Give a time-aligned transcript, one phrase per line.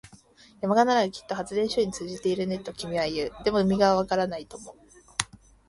[0.63, 3.33] 山側ならきっと発電所に通じているね、と君は言う。
[3.43, 4.75] でも、海側はわからないとも。